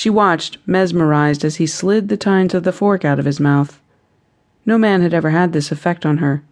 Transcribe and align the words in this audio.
She 0.00 0.08
watched, 0.08 0.56
mesmerized, 0.64 1.44
as 1.44 1.56
he 1.56 1.66
slid 1.66 2.08
the 2.08 2.16
tines 2.16 2.54
of 2.54 2.62
the 2.62 2.72
fork 2.72 3.04
out 3.04 3.18
of 3.18 3.26
his 3.26 3.38
mouth. 3.38 3.82
No 4.64 4.78
man 4.78 5.02
had 5.02 5.12
ever 5.12 5.28
had 5.28 5.52
this 5.52 5.70
effect 5.70 6.06
on 6.06 6.16
her. 6.24 6.42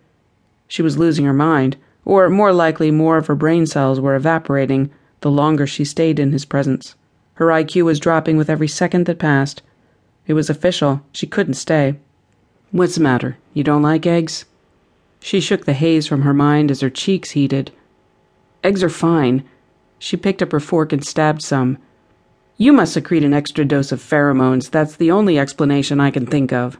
She 0.67 0.83
was 0.83 0.99
losing 0.99 1.25
her 1.25 1.33
mind, 1.33 1.79
or 2.05 2.29
more 2.29 2.53
likely, 2.53 2.91
more 2.91 3.17
of 3.17 3.27
her 3.27 3.35
brain 3.35 3.65
cells 3.65 4.01
were 4.01 4.15
evaporating 4.15 4.91
the 5.23 5.31
longer 5.31 5.67
she 5.67 5.83
stayed 5.83 6.19
in 6.19 6.31
his 6.31 6.45
presence. 6.45 6.95
Her 7.37 7.47
IQ 7.47 7.87
was 7.87 7.99
dropping 7.99 8.37
with 8.37 8.51
every 8.51 8.69
second 8.69 9.07
that 9.07 9.19
passed. 9.19 9.63
It 10.27 10.35
was 10.35 10.51
official. 10.51 11.01
She 11.13 11.27
couldn't 11.27 11.55
stay. 11.55 11.97
What's 12.71 12.97
the 12.97 13.01
matter? 13.01 13.39
You 13.55 13.65
don't 13.65 13.81
like 13.81 14.05
eggs? 14.05 14.45
She 15.21 15.41
shook 15.41 15.65
the 15.65 15.73
haze 15.73 16.07
from 16.07 16.21
her 16.21 16.35
mind 16.35 16.71
as 16.71 16.83
her 16.83 16.91
cheeks 16.91 17.31
heated. 17.31 17.71
Eggs 18.63 18.83
are 18.83 18.91
fine. 18.91 19.43
She 19.99 20.19
picked 20.19 20.43
up 20.43 20.53
her 20.53 20.61
fork 20.61 20.93
and 20.93 21.03
stabbed 21.03 21.41
some. 21.41 21.79
You 22.61 22.73
must 22.73 22.93
secrete 22.93 23.23
an 23.23 23.33
extra 23.33 23.65
dose 23.65 23.93
of 23.93 24.01
pheromones. 24.01 24.69
That's 24.69 24.97
the 24.97 25.13
only 25.13 25.39
explanation 25.39 26.01
I 26.01 26.11
can 26.11 26.27
think 26.27 26.53
of. 26.53 26.77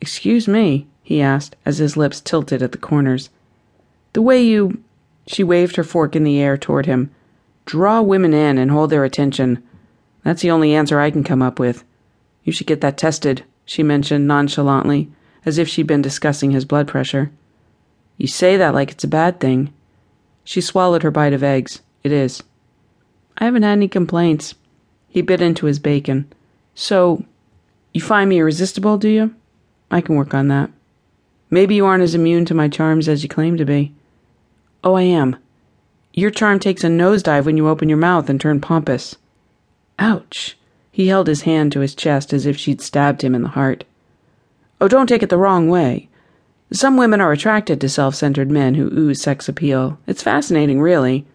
Excuse 0.00 0.46
me, 0.46 0.86
he 1.02 1.20
asked 1.20 1.56
as 1.66 1.78
his 1.78 1.96
lips 1.96 2.20
tilted 2.20 2.62
at 2.62 2.70
the 2.70 2.78
corners. 2.78 3.30
The 4.12 4.22
way 4.22 4.40
you. 4.40 4.80
She 5.26 5.42
waved 5.42 5.74
her 5.74 5.82
fork 5.82 6.14
in 6.14 6.22
the 6.22 6.38
air 6.38 6.56
toward 6.56 6.86
him. 6.86 7.10
Draw 7.66 8.02
women 8.02 8.32
in 8.32 8.56
and 8.56 8.70
hold 8.70 8.90
their 8.90 9.04
attention. 9.04 9.60
That's 10.22 10.42
the 10.42 10.52
only 10.52 10.72
answer 10.72 11.00
I 11.00 11.10
can 11.10 11.24
come 11.24 11.42
up 11.42 11.58
with. 11.58 11.82
You 12.44 12.52
should 12.52 12.68
get 12.68 12.80
that 12.82 12.96
tested, 12.96 13.42
she 13.64 13.82
mentioned 13.82 14.28
nonchalantly, 14.28 15.10
as 15.44 15.58
if 15.58 15.68
she'd 15.68 15.86
been 15.88 16.02
discussing 16.02 16.52
his 16.52 16.64
blood 16.64 16.86
pressure. 16.86 17.32
You 18.18 18.28
say 18.28 18.56
that 18.56 18.74
like 18.74 18.92
it's 18.92 19.04
a 19.04 19.08
bad 19.08 19.40
thing. 19.40 19.72
She 20.44 20.60
swallowed 20.60 21.02
her 21.02 21.10
bite 21.10 21.32
of 21.32 21.42
eggs. 21.42 21.80
It 22.04 22.12
is. 22.12 22.42
I 23.38 23.44
haven't 23.44 23.62
had 23.62 23.72
any 23.72 23.88
complaints. 23.88 24.54
He 25.08 25.22
bit 25.22 25.40
into 25.40 25.66
his 25.66 25.78
bacon. 25.78 26.32
So, 26.74 27.24
you 27.92 28.00
find 28.00 28.28
me 28.28 28.38
irresistible, 28.38 28.98
do 28.98 29.08
you? 29.08 29.34
I 29.90 30.00
can 30.00 30.16
work 30.16 30.34
on 30.34 30.48
that. 30.48 30.70
Maybe 31.50 31.74
you 31.74 31.86
aren't 31.86 32.02
as 32.02 32.14
immune 32.14 32.44
to 32.46 32.54
my 32.54 32.68
charms 32.68 33.08
as 33.08 33.22
you 33.22 33.28
claim 33.28 33.56
to 33.56 33.64
be. 33.64 33.92
Oh, 34.82 34.94
I 34.94 35.02
am. 35.02 35.36
Your 36.12 36.30
charm 36.30 36.58
takes 36.58 36.84
a 36.84 36.88
nosedive 36.88 37.44
when 37.44 37.56
you 37.56 37.68
open 37.68 37.88
your 37.88 37.98
mouth 37.98 38.28
and 38.28 38.40
turn 38.40 38.60
pompous. 38.60 39.16
Ouch. 39.98 40.56
He 40.90 41.08
held 41.08 41.26
his 41.26 41.42
hand 41.42 41.72
to 41.72 41.80
his 41.80 41.94
chest 41.94 42.32
as 42.32 42.46
if 42.46 42.56
she'd 42.56 42.80
stabbed 42.80 43.22
him 43.22 43.34
in 43.34 43.42
the 43.42 43.48
heart. 43.48 43.84
Oh, 44.80 44.88
don't 44.88 45.08
take 45.08 45.22
it 45.22 45.28
the 45.28 45.38
wrong 45.38 45.68
way. 45.68 46.08
Some 46.72 46.96
women 46.96 47.20
are 47.20 47.32
attracted 47.32 47.80
to 47.80 47.88
self 47.88 48.14
centered 48.14 48.50
men 48.50 48.74
who 48.74 48.92
ooze 48.92 49.20
sex 49.20 49.48
appeal. 49.48 49.98
It's 50.06 50.22
fascinating, 50.22 50.80
really. 50.80 51.26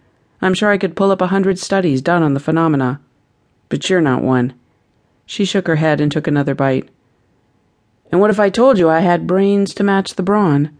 I'm 0.42 0.54
sure 0.54 0.70
I 0.70 0.78
could 0.78 0.96
pull 0.96 1.12
up 1.12 1.22
a 1.22 1.28
hundred 1.28 1.60
studies 1.60 2.02
done 2.02 2.24
on 2.24 2.34
the 2.34 2.40
phenomena. 2.40 3.02
But 3.68 3.90
you're 3.90 4.02
not 4.02 4.24
one. 4.24 4.54
She 5.26 5.46
shook 5.46 5.68
her 5.68 5.76
head 5.76 6.02
and 6.02 6.12
took 6.12 6.28
another 6.28 6.56
bite. 6.56 6.90
And 8.12 8.20
what 8.20 8.32
if 8.32 8.40
I 8.40 8.50
told 8.50 8.80
you 8.80 8.90
I 8.90 9.00
had 9.02 9.28
brains 9.28 9.74
to 9.76 9.84
match 9.84 10.16
the 10.16 10.24
brawn? 10.24 10.78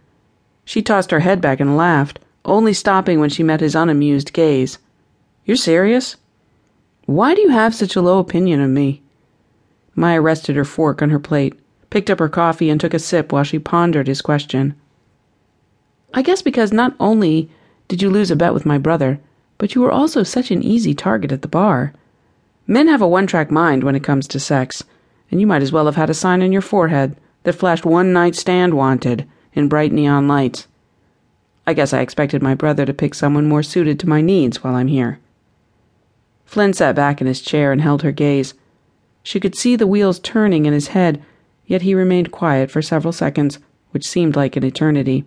She 0.64 0.82
tossed 0.82 1.10
her 1.10 1.20
head 1.20 1.40
back 1.40 1.60
and 1.60 1.76
laughed, 1.76 2.18
only 2.44 2.72
stopping 2.72 3.20
when 3.20 3.30
she 3.30 3.42
met 3.42 3.60
his 3.60 3.74
unamused 3.74 4.32
gaze. 4.32 4.78
You're 5.44 5.56
serious? 5.56 6.16
Why 7.06 7.34
do 7.34 7.40
you 7.40 7.50
have 7.50 7.74
such 7.74 7.96
a 7.96 8.02
low 8.02 8.18
opinion 8.18 8.60
of 8.60 8.70
me? 8.70 9.02
Maya 9.94 10.20
rested 10.20 10.56
her 10.56 10.64
fork 10.64 11.02
on 11.02 11.10
her 11.10 11.18
plate, 11.18 11.58
picked 11.90 12.10
up 12.10 12.18
her 12.18 12.28
coffee, 12.28 12.70
and 12.70 12.80
took 12.80 12.94
a 12.94 12.98
sip 12.98 13.32
while 13.32 13.44
she 13.44 13.58
pondered 13.58 14.06
his 14.06 14.22
question. 14.22 14.74
I 16.14 16.22
guess 16.22 16.42
because 16.42 16.72
not 16.72 16.94
only 16.98 17.50
did 17.88 18.02
you 18.02 18.10
lose 18.10 18.30
a 18.30 18.36
bet 18.36 18.54
with 18.54 18.66
my 18.66 18.78
brother, 18.78 19.20
but 19.60 19.74
you 19.74 19.82
were 19.82 19.92
also 19.92 20.22
such 20.22 20.50
an 20.50 20.62
easy 20.62 20.94
target 20.94 21.30
at 21.30 21.42
the 21.42 21.48
bar. 21.48 21.92
Men 22.66 22.88
have 22.88 23.02
a 23.02 23.06
one 23.06 23.26
track 23.26 23.50
mind 23.50 23.84
when 23.84 23.94
it 23.94 24.02
comes 24.02 24.26
to 24.28 24.40
sex 24.40 24.82
and 25.30 25.38
you 25.38 25.46
might 25.46 25.60
as 25.60 25.70
well 25.70 25.84
have 25.84 25.96
had 25.96 26.08
a 26.08 26.14
sign 26.14 26.42
on 26.42 26.50
your 26.50 26.62
forehead 26.62 27.14
that 27.42 27.52
flashed 27.52 27.84
one 27.84 28.10
night 28.10 28.34
stand 28.34 28.72
wanted 28.72 29.28
in 29.52 29.68
bright 29.68 29.92
neon 29.92 30.26
lights. 30.26 30.66
I 31.66 31.74
guess 31.74 31.92
I 31.92 32.00
expected 32.00 32.42
my 32.42 32.54
brother 32.54 32.86
to 32.86 32.94
pick 32.94 33.14
someone 33.14 33.46
more 33.46 33.62
suited 33.62 34.00
to 34.00 34.08
my 34.08 34.22
needs 34.22 34.64
while 34.64 34.74
I'm 34.74 34.88
here. 34.88 35.20
Flynn 36.46 36.72
sat 36.72 36.96
back 36.96 37.20
in 37.20 37.26
his 37.26 37.42
chair 37.42 37.70
and 37.70 37.82
held 37.82 38.00
her 38.00 38.12
gaze. 38.12 38.54
She 39.22 39.38
could 39.38 39.54
see 39.54 39.76
the 39.76 39.86
wheels 39.86 40.18
turning 40.18 40.64
in 40.64 40.72
his 40.72 40.88
head, 40.88 41.22
yet 41.66 41.82
he 41.82 41.94
remained 41.94 42.32
quiet 42.32 42.70
for 42.70 42.80
several 42.80 43.12
seconds, 43.12 43.58
which 43.90 44.08
seemed 44.08 44.36
like 44.36 44.56
an 44.56 44.64
eternity. 44.64 45.26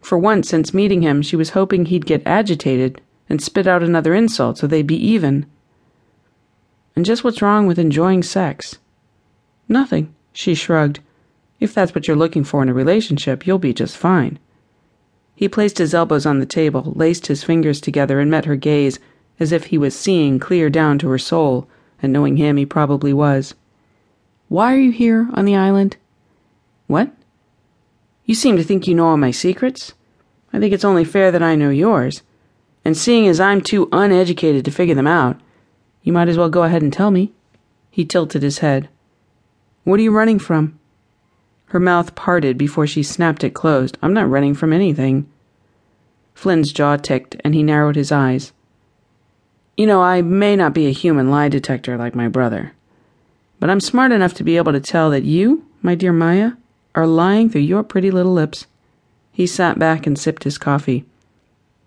For 0.00 0.18
once 0.18 0.48
since 0.48 0.74
meeting 0.74 1.02
him, 1.02 1.22
she 1.22 1.36
was 1.36 1.50
hoping 1.50 1.86
he'd 1.86 2.04
get 2.04 2.26
agitated 2.26 3.00
and 3.28 3.42
spit 3.42 3.66
out 3.66 3.82
another 3.82 4.14
insult 4.14 4.58
so 4.58 4.66
they'd 4.66 4.86
be 4.86 4.96
even. 4.96 5.46
And 6.96 7.04
just 7.04 7.22
what's 7.22 7.42
wrong 7.42 7.66
with 7.66 7.78
enjoying 7.78 8.22
sex? 8.22 8.78
Nothing, 9.68 10.14
she 10.32 10.54
shrugged. 10.54 11.00
If 11.60 11.74
that's 11.74 11.94
what 11.94 12.08
you're 12.08 12.16
looking 12.16 12.44
for 12.44 12.62
in 12.62 12.68
a 12.68 12.74
relationship, 12.74 13.46
you'll 13.46 13.58
be 13.58 13.74
just 13.74 13.96
fine. 13.96 14.38
He 15.34 15.48
placed 15.48 15.78
his 15.78 15.94
elbows 15.94 16.26
on 16.26 16.40
the 16.40 16.46
table, 16.46 16.92
laced 16.96 17.28
his 17.28 17.44
fingers 17.44 17.80
together, 17.80 18.18
and 18.18 18.30
met 18.30 18.46
her 18.46 18.56
gaze 18.56 18.98
as 19.38 19.52
if 19.52 19.66
he 19.66 19.78
was 19.78 19.94
seeing 19.94 20.38
clear 20.38 20.68
down 20.68 20.98
to 20.98 21.08
her 21.08 21.18
soul, 21.18 21.68
and 22.02 22.12
knowing 22.12 22.36
him, 22.36 22.56
he 22.56 22.66
probably 22.66 23.12
was. 23.12 23.54
Why 24.48 24.74
are 24.74 24.78
you 24.78 24.90
here 24.90 25.28
on 25.34 25.44
the 25.44 25.54
island? 25.54 25.96
What? 26.86 27.12
You 28.24 28.34
seem 28.34 28.56
to 28.56 28.64
think 28.64 28.86
you 28.86 28.94
know 28.94 29.06
all 29.06 29.16
my 29.16 29.30
secrets. 29.30 29.94
I 30.52 30.58
think 30.58 30.72
it's 30.72 30.84
only 30.84 31.04
fair 31.04 31.30
that 31.30 31.42
I 31.42 31.54
know 31.54 31.70
yours. 31.70 32.22
And 32.88 32.96
seeing 32.96 33.28
as 33.28 33.38
I'm 33.38 33.60
too 33.60 33.86
uneducated 33.92 34.64
to 34.64 34.70
figure 34.70 34.94
them 34.94 35.06
out, 35.06 35.38
you 36.02 36.10
might 36.10 36.30
as 36.30 36.38
well 36.38 36.48
go 36.48 36.62
ahead 36.62 36.80
and 36.80 36.90
tell 36.90 37.10
me. 37.10 37.34
He 37.90 38.06
tilted 38.06 38.40
his 38.40 38.60
head. 38.60 38.88
What 39.84 40.00
are 40.00 40.02
you 40.02 40.10
running 40.10 40.38
from? 40.38 40.78
Her 41.66 41.80
mouth 41.80 42.14
parted 42.14 42.56
before 42.56 42.86
she 42.86 43.02
snapped 43.02 43.44
it 43.44 43.52
closed. 43.52 43.98
I'm 44.00 44.14
not 44.14 44.30
running 44.30 44.54
from 44.54 44.72
anything. 44.72 45.28
Flynn's 46.32 46.72
jaw 46.72 46.96
ticked, 46.96 47.36
and 47.44 47.54
he 47.54 47.62
narrowed 47.62 47.94
his 47.94 48.10
eyes. 48.10 48.54
You 49.76 49.86
know, 49.86 50.00
I 50.00 50.22
may 50.22 50.56
not 50.56 50.72
be 50.72 50.86
a 50.86 50.90
human 50.90 51.30
lie 51.30 51.50
detector 51.50 51.98
like 51.98 52.14
my 52.14 52.26
brother, 52.26 52.72
but 53.60 53.68
I'm 53.68 53.80
smart 53.80 54.12
enough 54.12 54.32
to 54.32 54.44
be 54.44 54.56
able 54.56 54.72
to 54.72 54.80
tell 54.80 55.10
that 55.10 55.24
you, 55.24 55.66
my 55.82 55.94
dear 55.94 56.14
Maya, 56.14 56.52
are 56.94 57.06
lying 57.06 57.50
through 57.50 57.60
your 57.68 57.82
pretty 57.82 58.10
little 58.10 58.32
lips. 58.32 58.66
He 59.30 59.46
sat 59.46 59.78
back 59.78 60.06
and 60.06 60.18
sipped 60.18 60.44
his 60.44 60.56
coffee. 60.56 61.04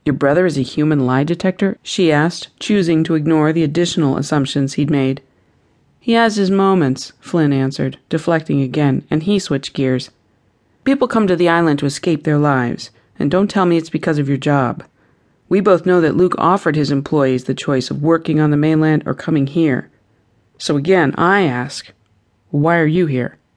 Your 0.03 0.13
brother 0.13 0.45
is 0.45 0.57
a 0.57 0.63
human 0.63 1.05
lie 1.05 1.23
detector? 1.23 1.77
she 1.83 2.11
asked, 2.11 2.49
choosing 2.59 3.03
to 3.03 3.15
ignore 3.15 3.53
the 3.53 3.63
additional 3.63 4.17
assumptions 4.17 4.73
he'd 4.73 4.89
made. 4.89 5.21
He 5.99 6.13
has 6.13 6.35
his 6.35 6.49
moments, 6.49 7.13
Flynn 7.19 7.53
answered, 7.53 7.99
deflecting 8.09 8.61
again, 8.61 9.05
and 9.11 9.23
he 9.23 9.37
switched 9.37 9.73
gears. 9.73 10.09
People 10.83 11.07
come 11.07 11.27
to 11.27 11.35
the 11.35 11.49
island 11.49 11.77
to 11.79 11.85
escape 11.85 12.23
their 12.23 12.39
lives, 12.39 12.89
and 13.19 13.29
don't 13.29 13.49
tell 13.49 13.67
me 13.67 13.77
it's 13.77 13.91
because 13.91 14.17
of 14.17 14.27
your 14.27 14.37
job. 14.37 14.83
We 15.47 15.59
both 15.59 15.85
know 15.85 16.01
that 16.01 16.15
Luke 16.15 16.33
offered 16.39 16.75
his 16.75 16.89
employees 16.89 17.43
the 17.43 17.53
choice 17.53 17.91
of 17.91 18.01
working 18.01 18.39
on 18.39 18.49
the 18.49 18.57
mainland 18.57 19.03
or 19.05 19.13
coming 19.13 19.45
here. 19.45 19.91
So 20.57 20.77
again, 20.77 21.13
I 21.17 21.41
ask, 21.43 21.91
why 22.49 22.77
are 22.77 22.87
you 22.87 23.05
here? 23.05 23.37